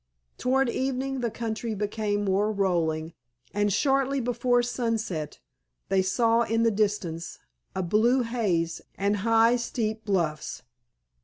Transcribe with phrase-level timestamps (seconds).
[0.39, 3.13] Toward evening the country became more rolling,
[3.53, 5.37] and shortly before sunset
[5.89, 7.37] they saw in the distance
[7.75, 10.63] a blue haze and high steep bluffs.